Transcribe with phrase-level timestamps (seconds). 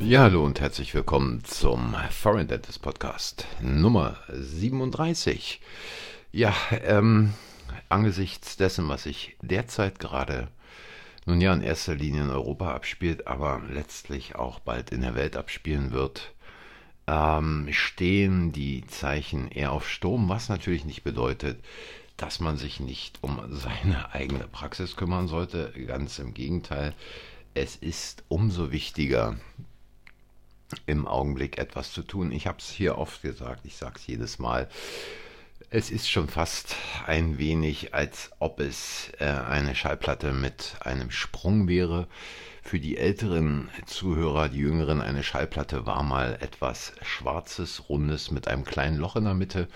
[0.00, 5.60] Ja, hallo und herzlich willkommen zum Foreign Dentist Podcast Nummer 37.
[6.30, 6.54] Ja,
[6.84, 7.34] ähm,
[7.88, 10.48] angesichts dessen, was sich derzeit gerade
[11.26, 15.36] nun ja in erster Linie in Europa abspielt, aber letztlich auch bald in der Welt
[15.36, 16.32] abspielen wird,
[17.08, 21.58] ähm, stehen die Zeichen eher auf Sturm, was natürlich nicht bedeutet,
[22.16, 25.72] dass man sich nicht um seine eigene Praxis kümmern sollte.
[25.88, 26.94] Ganz im Gegenteil,
[27.54, 29.36] es ist umso wichtiger,
[30.86, 32.32] im Augenblick etwas zu tun.
[32.32, 34.68] Ich habe es hier oft gesagt, ich sage es jedes Mal.
[35.70, 41.68] Es ist schon fast ein wenig, als ob es äh, eine Schallplatte mit einem Sprung
[41.68, 42.06] wäre.
[42.62, 48.64] Für die älteren Zuhörer, die jüngeren, eine Schallplatte war mal etwas Schwarzes, Rundes mit einem
[48.64, 49.68] kleinen Loch in der Mitte,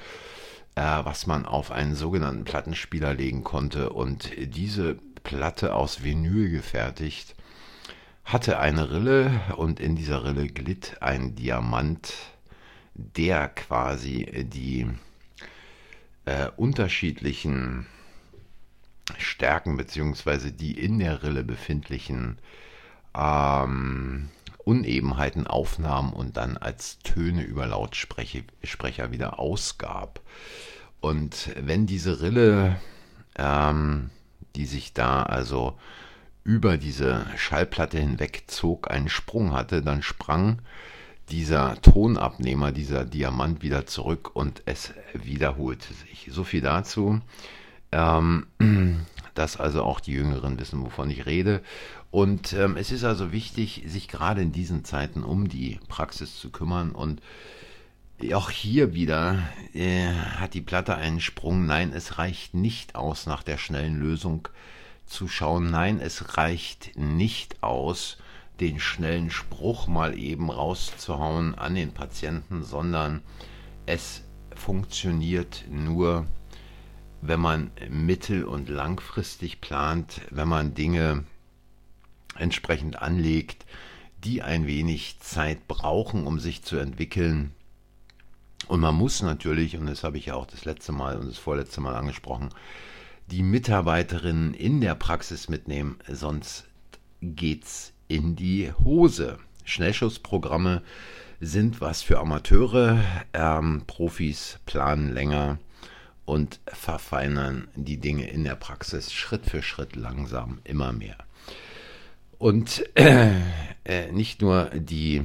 [0.74, 3.90] äh, was man auf einen sogenannten Plattenspieler legen konnte.
[3.90, 7.34] Und diese Platte aus Vinyl gefertigt
[8.24, 12.14] hatte eine Rille und in dieser Rille glitt ein Diamant,
[12.94, 14.88] der quasi die
[16.24, 17.86] äh, unterschiedlichen
[19.18, 22.38] Stärken beziehungsweise die in der Rille befindlichen
[23.16, 24.28] ähm,
[24.64, 30.20] Unebenheiten aufnahm und dann als Töne über Lautsprecher wieder ausgab.
[31.00, 32.80] Und wenn diese Rille,
[33.36, 34.10] ähm,
[34.54, 35.76] die sich da also
[36.44, 40.60] über diese Schallplatte hinweg zog, einen Sprung hatte, dann sprang
[41.30, 46.28] dieser Tonabnehmer, dieser Diamant wieder zurück und es wiederholte sich.
[46.30, 47.20] So viel dazu,
[47.92, 48.46] ähm,
[49.34, 51.62] dass also auch die Jüngeren wissen, wovon ich rede.
[52.10, 56.50] Und ähm, es ist also wichtig, sich gerade in diesen Zeiten um die Praxis zu
[56.50, 57.22] kümmern und
[58.34, 59.42] auch hier wieder
[59.74, 61.66] äh, hat die Platte einen Sprung.
[61.66, 64.48] Nein, es reicht nicht aus nach der schnellen Lösung
[65.12, 68.16] zu schauen, nein, es reicht nicht aus,
[68.60, 73.22] den schnellen Spruch mal eben rauszuhauen an den Patienten, sondern
[73.86, 74.22] es
[74.54, 76.26] funktioniert nur,
[77.20, 81.24] wenn man mittel- und langfristig plant, wenn man Dinge
[82.36, 83.66] entsprechend anlegt,
[84.24, 87.52] die ein wenig Zeit brauchen, um sich zu entwickeln.
[88.68, 91.38] Und man muss natürlich, und das habe ich ja auch das letzte Mal und das
[91.38, 92.50] vorletzte Mal angesprochen,
[93.32, 96.66] die Mitarbeiterinnen in der Praxis mitnehmen, sonst
[97.22, 99.38] geht's in die Hose.
[99.64, 100.82] Schnellschussprogramme
[101.40, 105.58] sind was für Amateure, ähm, Profis planen länger
[106.26, 111.16] und verfeinern die Dinge in der Praxis Schritt für Schritt langsam immer mehr.
[112.36, 113.30] Und äh,
[113.84, 115.22] äh, nicht nur die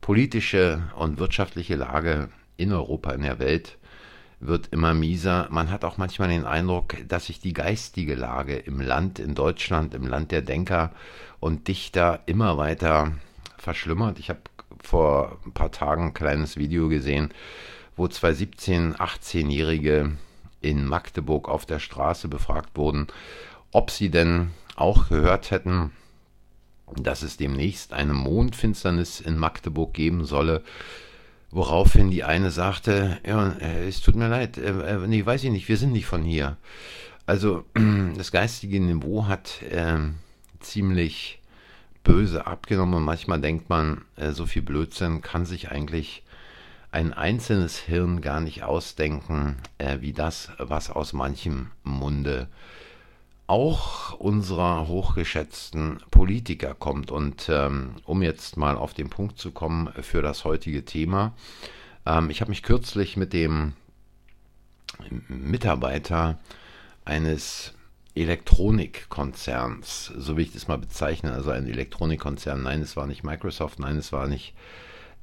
[0.00, 3.76] politische und wirtschaftliche Lage in Europa, in der Welt
[4.40, 5.48] wird immer mieser.
[5.50, 9.94] Man hat auch manchmal den Eindruck, dass sich die geistige Lage im Land, in Deutschland,
[9.94, 10.92] im Land der Denker
[11.40, 13.12] und Dichter immer weiter
[13.56, 14.18] verschlimmert.
[14.18, 14.40] Ich habe
[14.82, 17.32] vor ein paar Tagen ein kleines Video gesehen,
[17.96, 20.12] wo zwei 17-, 18-Jährige
[20.60, 23.06] in Magdeburg auf der Straße befragt wurden,
[23.72, 25.92] ob sie denn auch gehört hätten,
[26.94, 30.62] dass es demnächst eine Mondfinsternis in Magdeburg geben solle.
[31.50, 35.50] Woraufhin die eine sagte, ja, äh, es tut mir leid, äh, äh, nee, weiß ich
[35.50, 36.56] nicht, wir sind nicht von hier.
[37.24, 37.64] Also
[38.16, 39.98] das geistige Niveau hat äh,
[40.60, 41.40] ziemlich
[42.06, 46.22] böse abgenommen manchmal denkt man, äh, so viel Blödsinn kann sich eigentlich
[46.92, 52.48] ein einzelnes Hirn gar nicht ausdenken, äh, wie das, was aus manchem Munde
[53.46, 57.10] auch unserer hochgeschätzten Politiker kommt.
[57.10, 61.34] Und ähm, um jetzt mal auf den Punkt zu kommen für das heutige Thema,
[62.04, 63.74] ähm, ich habe mich kürzlich mit dem
[65.28, 66.38] Mitarbeiter
[67.04, 67.74] eines
[68.14, 73.78] Elektronikkonzerns, so will ich das mal bezeichnen, also ein Elektronikkonzern, nein, es war nicht Microsoft,
[73.78, 74.54] nein, es war nicht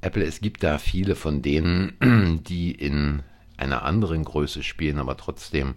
[0.00, 3.24] Apple, es gibt da viele von denen, die in
[3.56, 5.74] einer anderen Größe spielen, aber trotzdem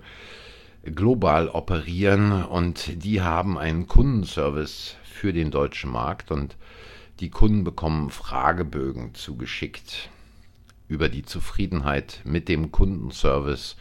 [0.83, 6.55] global operieren und die haben einen Kundenservice für den deutschen Markt und
[7.19, 10.09] die Kunden bekommen Fragebögen zugeschickt
[10.87, 13.75] über die Zufriedenheit mit dem Kundenservice,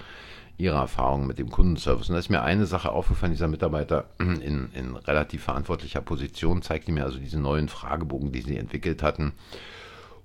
[0.58, 2.08] ihre Erfahrungen mit dem Kundenservice.
[2.08, 6.93] Und da ist mir eine Sache aufgefallen, dieser Mitarbeiter in, in relativ verantwortlicher Position zeigte
[6.93, 9.32] mir also diese neuen Fragebogen, die sie entwickelt hatten.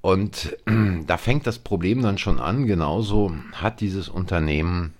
[0.00, 0.56] Und
[1.06, 2.66] da fängt das Problem dann schon an.
[2.66, 4.94] Genauso hat dieses Unternehmen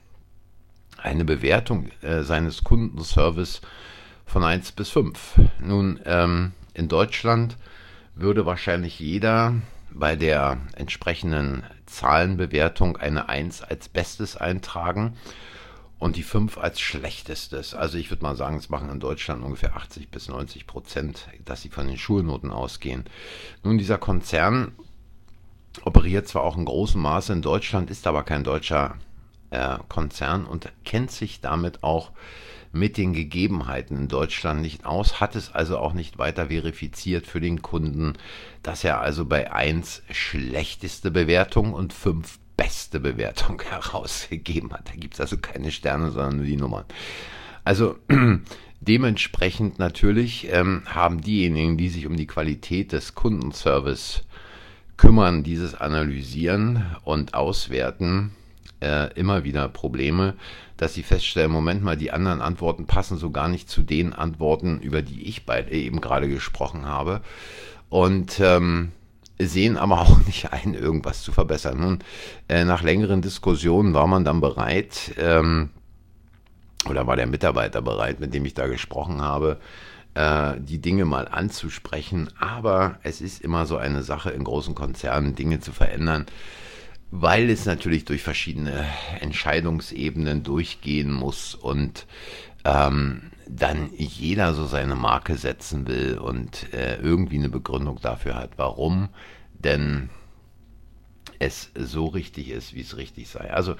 [0.99, 3.63] eine Bewertung äh, seines Kundenservice
[4.27, 5.41] von 1 bis 5.
[5.61, 7.57] Nun, ähm, in Deutschland
[8.15, 9.55] würde wahrscheinlich jeder
[9.93, 15.17] bei der entsprechenden Zahlenbewertung eine 1 als Bestes eintragen
[15.99, 17.75] und die 5 als Schlechtestes.
[17.75, 21.63] Also ich würde mal sagen, es machen in Deutschland ungefähr 80 bis 90 Prozent, dass
[21.63, 23.05] sie von den Schulnoten ausgehen.
[23.63, 24.73] Nun, dieser Konzern
[25.85, 28.97] operiert zwar auch in großem Maße in Deutschland, ist aber kein deutscher
[29.51, 32.13] äh, Konzern und kennt sich damit auch
[32.73, 37.41] mit den Gegebenheiten in Deutschland nicht aus, hat es also auch nicht weiter verifiziert für
[37.41, 38.15] den Kunden,
[38.63, 44.89] dass er also bei 1 schlechteste Bewertung und 5 beste Bewertung herausgegeben hat.
[44.89, 46.85] Da gibt es also keine Sterne, sondern nur die Nummern.
[47.65, 47.97] Also
[48.81, 54.23] dementsprechend natürlich ähm, haben diejenigen, die sich um die Qualität des Kundenservice
[54.97, 58.33] kümmern, dieses analysieren und auswerten,
[58.81, 60.35] äh, immer wieder Probleme,
[60.77, 64.81] dass sie feststellen, Moment mal, die anderen Antworten passen so gar nicht zu den Antworten,
[64.81, 67.21] über die ich bei, eben gerade gesprochen habe.
[67.89, 68.93] Und ähm,
[69.39, 71.81] sehen aber auch nicht ein, irgendwas zu verbessern.
[71.81, 71.99] Nun,
[72.49, 75.71] äh, nach längeren Diskussionen war man dann bereit, ähm,
[76.89, 79.59] oder war der Mitarbeiter bereit, mit dem ich da gesprochen habe,
[80.15, 82.31] äh, die Dinge mal anzusprechen.
[82.39, 86.25] Aber es ist immer so eine Sache in großen Konzernen, Dinge zu verändern
[87.11, 88.87] weil es natürlich durch verschiedene
[89.21, 92.07] Entscheidungsebenen durchgehen muss und
[92.65, 98.53] ähm, dann jeder so seine Marke setzen will und äh, irgendwie eine Begründung dafür hat,
[98.57, 99.09] warum
[99.55, 100.09] denn
[101.41, 103.51] es so richtig ist, wie es richtig sei.
[103.53, 103.75] Also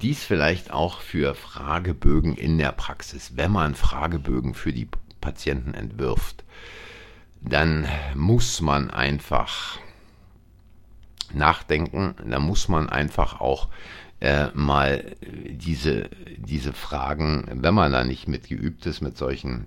[0.00, 3.32] dies vielleicht auch für Fragebögen in der Praxis.
[3.36, 4.88] Wenn man Fragebögen für die
[5.20, 6.44] Patienten entwirft,
[7.40, 9.78] dann muss man einfach
[11.34, 12.14] nachdenken.
[12.28, 13.68] Da muss man einfach auch
[14.20, 16.08] äh, mal diese,
[16.38, 19.66] diese Fragen, wenn man da nicht mit geübt ist, mit solchen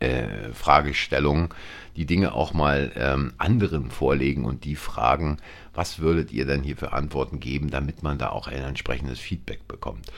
[0.00, 1.50] äh, Fragestellungen,
[1.96, 5.36] die Dinge auch mal ähm, anderen vorlegen und die fragen,
[5.74, 9.68] was würdet ihr denn hier für Antworten geben, damit man da auch ein entsprechendes Feedback
[9.68, 10.10] bekommt.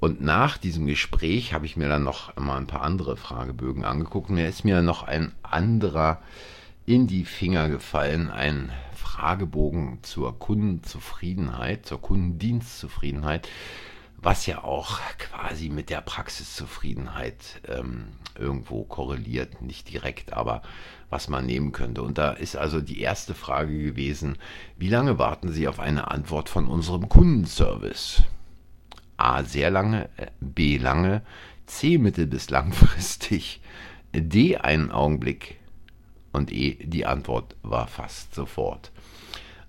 [0.00, 4.30] Und nach diesem Gespräch habe ich mir dann noch mal ein paar andere Fragebögen angeguckt.
[4.30, 6.20] Mir ist mir noch ein anderer
[6.88, 13.46] in die Finger gefallen, ein Fragebogen zur Kundenzufriedenheit, zur Kundendienstzufriedenheit,
[14.16, 18.06] was ja auch quasi mit der Praxiszufriedenheit ähm,
[18.38, 20.62] irgendwo korreliert, nicht direkt, aber
[21.10, 22.00] was man nehmen könnte.
[22.00, 24.38] Und da ist also die erste Frage gewesen,
[24.78, 28.22] wie lange warten Sie auf eine Antwort von unserem Kundenservice?
[29.18, 30.08] A, sehr lange,
[30.40, 31.20] B, lange,
[31.66, 33.60] C, mittel- bis langfristig,
[34.14, 35.57] D, einen Augenblick
[36.32, 38.90] und E, die Antwort war fast sofort.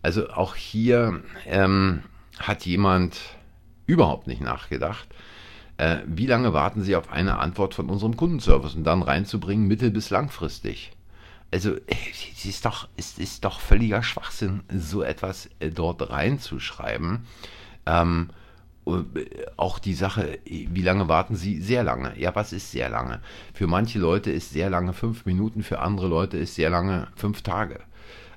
[0.01, 2.03] Also auch hier ähm,
[2.37, 3.19] hat jemand
[3.85, 5.07] überhaupt nicht nachgedacht.
[5.77, 9.91] Äh, wie lange warten Sie auf eine Antwort von unserem Kundenservice und dann reinzubringen, mittel-
[9.91, 10.91] bis langfristig?
[11.51, 17.25] Also es ist doch, es ist doch völliger Schwachsinn, so etwas äh, dort reinzuschreiben.
[17.85, 18.33] Ähm, äh,
[19.57, 21.61] auch die Sache, wie lange warten Sie?
[21.61, 22.17] Sehr lange.
[22.17, 23.21] Ja, was ist sehr lange?
[23.53, 27.41] Für manche Leute ist sehr lange fünf Minuten, für andere Leute ist sehr lange fünf
[27.41, 27.79] Tage.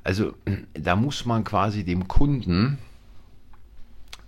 [0.05, 0.35] Also
[0.75, 2.79] da muss man quasi dem Kunden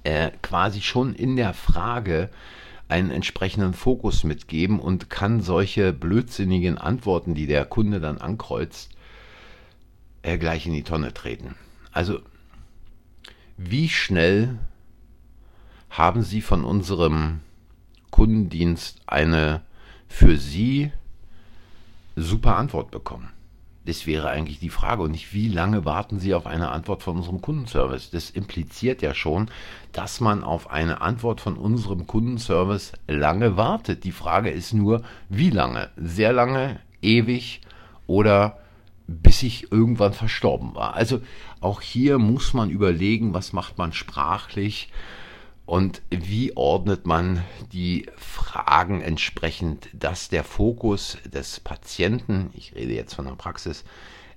[0.05, 2.31] äh, quasi schon in der Frage
[2.89, 8.91] einen entsprechenden Fokus mitgeben und kann solche blödsinnigen Antworten, die der Kunde dann ankreuzt,
[10.23, 11.55] äh, gleich in die Tonne treten.
[11.93, 12.21] Also
[13.57, 14.59] wie schnell
[15.95, 17.41] haben Sie von unserem
[18.11, 19.63] Kundendienst eine
[20.09, 20.91] für Sie
[22.17, 23.31] super Antwort bekommen?
[23.87, 27.17] Das wäre eigentlich die Frage und nicht, wie lange warten Sie auf eine Antwort von
[27.17, 28.11] unserem Kundenservice?
[28.11, 29.51] Das impliziert ja schon,
[29.93, 34.03] dass man auf eine Antwort von unserem Kundenservice lange wartet.
[34.03, 35.91] Die Frage ist nur, wie lange?
[35.97, 37.61] Sehr lange, ewig
[38.09, 38.59] oder
[39.07, 40.95] bis ich irgendwann verstorben war.
[40.95, 41.21] Also
[41.61, 44.91] auch hier muss man überlegen, was macht man sprachlich
[45.67, 47.43] und wie ordnet man
[47.73, 53.85] die Fragen entsprechend, dass der Fokus des Patienten, ich rede jetzt von der Praxis,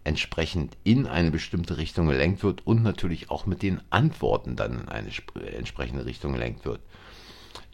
[0.06, 4.88] entsprechend in eine bestimmte Richtung gelenkt wird und natürlich auch mit den Antworten dann in
[4.88, 5.10] eine
[5.58, 6.80] entsprechende Richtung gelenkt wird.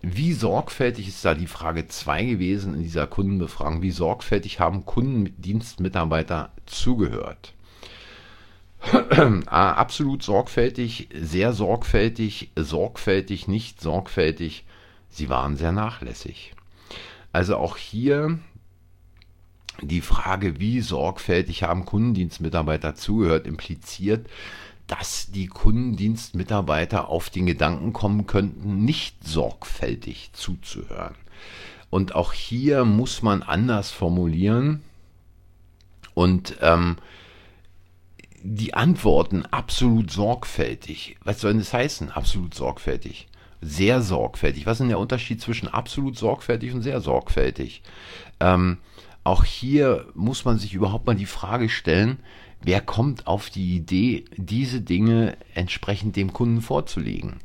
[0.02, 3.82] Wie sorgfältig ist da die Frage 2 gewesen in dieser Kundenbefragung?
[3.84, 7.54] Wie sorgfältig haben Kundendienstmitarbeiter zugehört?
[9.48, 14.66] Absolut sorgfältig, sehr sorgfältig, sorgfältig, nicht sorgfältig.
[15.10, 16.54] Sie waren sehr nachlässig.
[17.32, 18.40] Also auch hier
[19.82, 24.28] die Frage, wie sorgfältig haben Kundendienstmitarbeiter zugehört, impliziert,
[24.88, 31.16] dass die Kundendienstmitarbeiter auf den Gedanken kommen könnten, nicht sorgfältig zuzuhören.
[31.90, 34.82] Und auch hier muss man anders formulieren
[36.14, 36.98] und ähm,
[38.44, 41.16] die Antworten absolut sorgfältig.
[41.24, 42.12] Was soll denn das heißen?
[42.12, 43.28] Absolut sorgfältig.
[43.62, 44.66] Sehr sorgfältig.
[44.66, 47.82] Was ist denn der Unterschied zwischen absolut sorgfältig und sehr sorgfältig?
[48.42, 48.80] Ähm,
[49.24, 52.20] auch hier muss man sich überhaupt mal die Frage stellen,
[52.62, 57.40] wer kommt auf die Idee, diese Dinge entsprechend dem Kunden vorzulegen?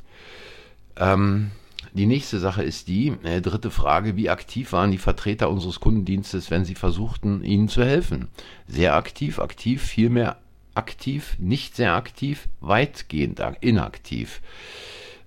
[0.97, 1.53] Ähm,
[1.93, 6.51] die nächste Sache ist die, äh, dritte Frage, wie aktiv waren die Vertreter unseres Kundendienstes,
[6.51, 8.27] wenn sie versuchten, ihnen zu helfen?
[8.67, 10.39] Sehr aktiv, aktiv, vielmehr
[10.79, 14.41] aktiv, nicht sehr aktiv, weitgehend inaktiv.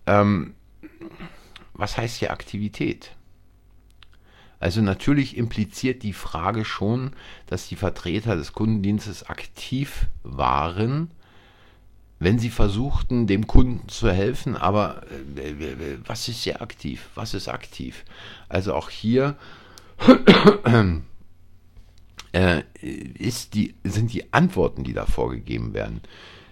[0.07, 0.55] Ähm,
[1.73, 3.11] was heißt hier Aktivität?
[4.59, 7.11] Also natürlich impliziert die Frage schon,
[7.47, 11.11] dass die Vertreter des Kundendienstes aktiv waren,
[12.19, 15.01] wenn sie versuchten, dem Kunden zu helfen, aber
[15.35, 17.09] äh, was ist sehr aktiv?
[17.15, 18.05] Was ist aktiv?
[18.47, 19.35] Also auch hier
[22.33, 26.01] äh, ist die, sind die Antworten, die da vorgegeben werden,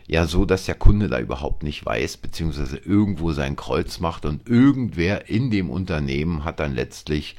[0.08, 4.50] ja so, dass der Kunde da überhaupt nicht weiß, beziehungsweise irgendwo sein Kreuz macht und
[4.50, 7.36] irgendwer in dem Unternehmen hat dann letztlich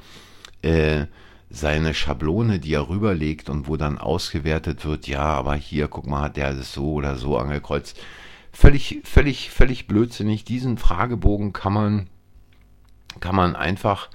[0.62, 1.06] äh,
[1.50, 6.22] seine Schablone, die er rüberlegt und wo dann ausgewertet wird, ja, aber hier, guck mal,
[6.22, 8.00] hat der das so oder so angekreuzt.
[8.52, 10.44] Völlig, völlig, völlig blödsinnig.
[10.44, 12.06] Diesen Fragebogen kann man,
[13.18, 14.10] kann man einfach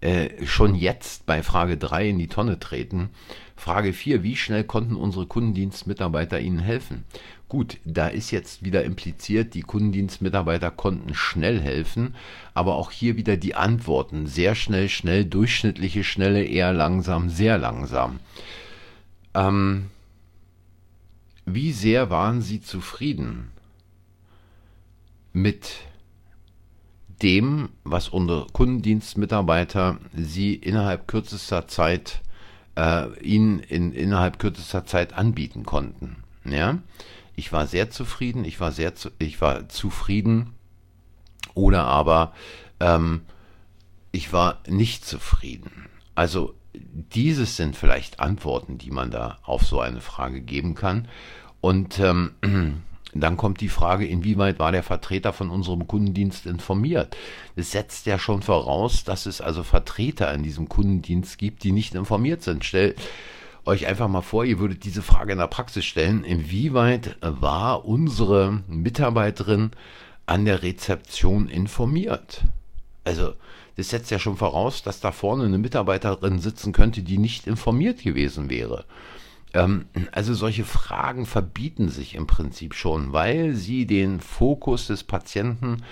[0.00, 3.10] äh, schon jetzt bei Frage 3 in die Tonne treten.
[3.56, 7.04] Frage 4, wie schnell konnten unsere Kundendienstmitarbeiter Ihnen helfen?
[7.48, 12.14] Gut, da ist jetzt wieder impliziert, die Kundendienstmitarbeiter konnten schnell helfen,
[12.54, 14.26] aber auch hier wieder die Antworten.
[14.26, 18.20] Sehr schnell, schnell, durchschnittliche Schnelle, eher langsam, sehr langsam.
[19.34, 19.86] Ähm,
[21.46, 23.52] wie sehr waren Sie zufrieden
[25.32, 25.76] mit
[27.22, 32.22] dem, was unsere Kundendienstmitarbeiter Sie innerhalb kürzester Zeit
[32.76, 36.16] äh, Ihnen in, innerhalb kürzester Zeit anbieten konnten?
[36.44, 36.78] Ja,
[37.34, 40.52] ich war sehr zufrieden, ich war sehr, zu, ich war zufrieden
[41.54, 42.32] oder aber
[42.80, 43.22] ähm,
[44.12, 45.88] ich war nicht zufrieden.
[46.14, 51.08] Also dieses sind vielleicht Antworten, die man da auf so eine Frage geben kann.
[51.60, 52.32] Und ähm,
[53.20, 57.16] dann kommt die Frage, inwieweit war der Vertreter von unserem Kundendienst informiert?
[57.54, 61.94] Das setzt ja schon voraus, dass es also Vertreter in diesem Kundendienst gibt, die nicht
[61.94, 62.64] informiert sind.
[62.64, 62.94] Stell,
[63.66, 66.24] euch einfach mal vor, ihr würdet diese Frage in der Praxis stellen.
[66.24, 69.72] Inwieweit war unsere Mitarbeiterin
[70.24, 72.42] an der Rezeption informiert?
[73.04, 73.32] Also,
[73.76, 78.02] das setzt ja schon voraus, dass da vorne eine Mitarbeiterin sitzen könnte, die nicht informiert
[78.02, 78.84] gewesen wäre.
[79.56, 85.82] Ähm, also solche Fragen verbieten sich im Prinzip schon, weil sie den Fokus des Patienten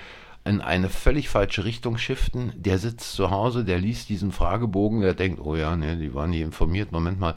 [0.46, 2.52] in eine völlig falsche Richtung shiften.
[2.56, 6.30] Der sitzt zu Hause, der liest diesen Fragebogen, der denkt, oh ja, ne, die waren
[6.30, 6.92] nicht informiert.
[6.92, 7.34] Moment mal,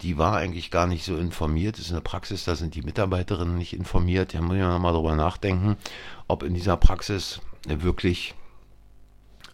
[0.00, 1.76] die war eigentlich gar nicht so informiert.
[1.76, 4.32] Das ist eine Praxis, da sind die Mitarbeiterinnen nicht informiert.
[4.32, 5.76] Da muss ich nochmal drüber nachdenken,
[6.26, 8.34] ob in dieser Praxis wirklich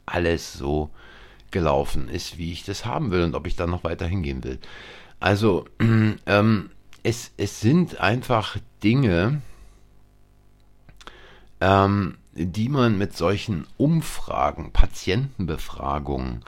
[0.07, 0.91] alles so
[1.50, 4.61] gelaufen ist, wie ich das haben will und ob ich dann noch weiter hingehen will.
[5.23, 5.67] Also,
[6.26, 6.71] ähm,
[7.05, 9.41] es, es sind einfach Dinge,
[11.61, 16.45] ähm, die man mit solchen Umfragen, Patientenbefragungen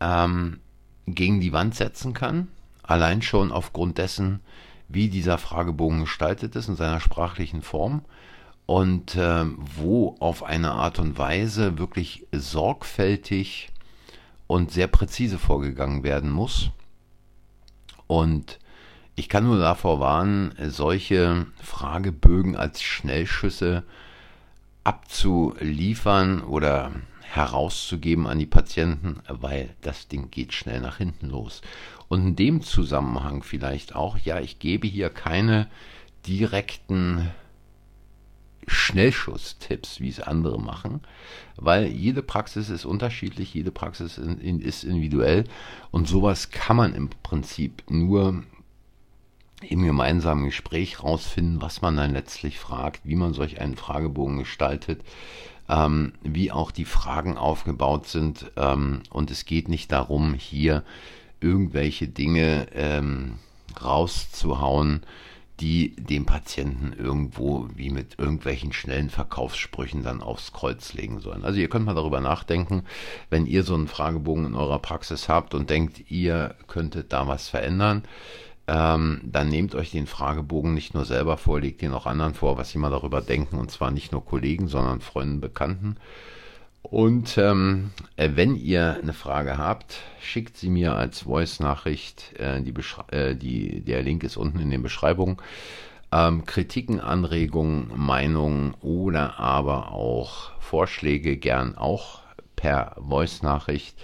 [0.00, 0.60] ähm,
[1.06, 2.48] gegen die Wand setzen kann.
[2.82, 4.40] Allein schon aufgrund dessen,
[4.86, 8.04] wie dieser Fragebogen gestaltet ist in seiner sprachlichen Form
[8.66, 9.46] und äh,
[9.76, 13.70] wo auf eine Art und Weise wirklich sorgfältig
[14.46, 16.70] und sehr präzise vorgegangen werden muss.
[18.10, 18.58] Und
[19.14, 23.84] ich kann nur davor warnen, solche Fragebögen als Schnellschüsse
[24.82, 26.90] abzuliefern oder
[27.20, 31.62] herauszugeben an die Patienten, weil das Ding geht schnell nach hinten los.
[32.08, 35.68] Und in dem Zusammenhang vielleicht auch, ja, ich gebe hier keine
[36.26, 37.30] direkten
[38.66, 41.00] Schnellschusstipps, wie es andere machen,
[41.56, 45.44] weil jede Praxis ist unterschiedlich, jede Praxis ist individuell
[45.90, 48.44] und sowas kann man im Prinzip nur
[49.68, 55.02] im gemeinsamen Gespräch rausfinden, was man dann letztlich fragt, wie man solch einen Fragebogen gestaltet,
[55.68, 58.50] ähm, wie auch die Fragen aufgebaut sind.
[58.56, 60.82] Ähm, und es geht nicht darum, hier
[61.40, 63.34] irgendwelche Dinge ähm,
[63.82, 65.02] rauszuhauen,
[65.60, 71.44] die dem Patienten irgendwo wie mit irgendwelchen schnellen Verkaufssprüchen dann aufs Kreuz legen sollen.
[71.44, 72.84] Also ihr könnt mal darüber nachdenken,
[73.28, 77.48] wenn ihr so einen Fragebogen in eurer Praxis habt und denkt, ihr könntet da was
[77.48, 78.04] verändern,
[78.66, 82.56] ähm, dann nehmt euch den Fragebogen nicht nur selber vor, legt ihn auch anderen vor,
[82.56, 85.96] was sie mal darüber denken, und zwar nicht nur Kollegen, sondern Freunden, Bekannten.
[86.82, 92.34] Und ähm, äh, wenn ihr eine Frage habt, schickt sie mir als Voice-Nachricht.
[92.38, 92.62] Äh,
[93.10, 95.36] äh, der Link ist unten in den Beschreibungen.
[96.12, 102.20] Ähm, Kritiken, Anregungen, Meinungen oder aber auch Vorschläge gern auch
[102.56, 103.96] per Voice-Nachricht.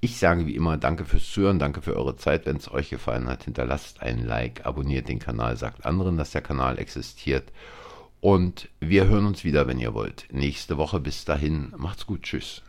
[0.00, 2.46] Ich sage wie immer Danke fürs Zuhören, danke für eure Zeit.
[2.46, 6.42] Wenn es euch gefallen hat, hinterlasst ein Like, abonniert den Kanal, sagt anderen, dass der
[6.42, 7.52] Kanal existiert.
[8.26, 10.26] Und wir hören uns wieder, wenn ihr wollt.
[10.32, 10.98] Nächste Woche.
[10.98, 11.72] Bis dahin.
[11.76, 12.24] Macht's gut.
[12.24, 12.64] Tschüss.